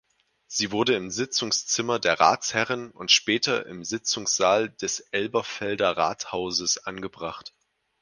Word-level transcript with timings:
Sie 0.47 0.71
wurde 0.71 0.95
im 0.95 1.11
Sitzungszimmer 1.11 1.99
der 1.99 2.19
Ratsherren 2.19 2.89
und 2.89 3.11
später 3.11 3.67
im 3.67 3.83
Sitzungssaal 3.83 4.71
des 4.71 4.99
Elberfelder 5.01 5.95
Rathauses 5.95 6.79
angebracht. 6.79 7.53